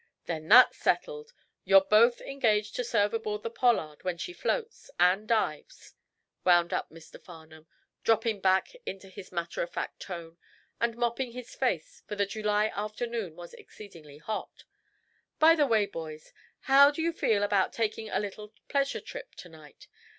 "Then 0.25 0.47
that's 0.47 0.77
settled. 0.79 1.31
You're 1.63 1.85
both 1.85 2.21
engaged 2.21 2.75
to 2.77 2.83
serve 2.83 3.13
aboard 3.13 3.43
the 3.43 3.51
'Pollard' 3.51 4.03
when 4.03 4.17
she 4.17 4.33
floats 4.33 4.89
and 4.99 5.27
dives," 5.27 5.93
wound 6.43 6.73
up 6.73 6.89
Mr. 6.89 7.21
Farnum, 7.21 7.67
dropping 8.03 8.39
back 8.41 8.75
into 8.87 9.09
his 9.09 9.31
matter 9.31 9.61
of 9.61 9.69
fact 9.69 9.99
tone, 9.99 10.39
and 10.79 10.97
mopping 10.97 11.33
his 11.33 11.53
face, 11.53 12.01
for 12.07 12.15
the 12.15 12.25
July 12.25 12.71
afternoon 12.73 13.35
was 13.35 13.53
exceedingly 13.53 14.17
hot. 14.17 14.63
"By 15.37 15.53
the 15.53 15.67
way, 15.67 15.85
boys, 15.85 16.33
how 16.61 16.89
do 16.89 17.03
you 17.03 17.13
feel 17.13 17.43
about 17.43 17.71
taking 17.71 18.09
a 18.09 18.19
little 18.19 18.55
pleasure 18.69 19.01
trip 19.01 19.35
to 19.35 19.49
night? 19.49 19.87